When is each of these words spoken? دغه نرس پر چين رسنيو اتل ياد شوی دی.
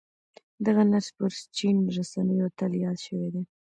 دغه 0.65 0.81
نرس 0.91 1.07
پر 1.17 1.31
چين 1.57 1.77
رسنيو 1.95 2.45
اتل 2.49 2.71
ياد 2.83 2.97
شوی 3.05 3.27
دی. 3.33 3.41